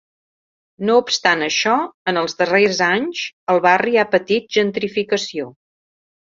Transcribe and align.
No 0.87 0.93
obstant 1.01 1.47
això, 1.47 1.75
en 2.11 2.19
els 2.21 2.35
darrers 2.39 2.79
anys, 2.87 3.21
el 3.55 3.61
barri 3.67 3.95
ha 3.97 4.07
patit 4.17 4.49
gentrificació. 4.59 5.49